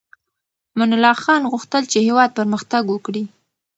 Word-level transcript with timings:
امان 0.73 0.91
الله 0.95 1.13
خان 1.23 1.41
غوښتل 1.51 1.83
چې 1.91 1.99
هېواد 2.07 2.29
پرمختګ 2.39 2.83
وکړي. 2.89 3.23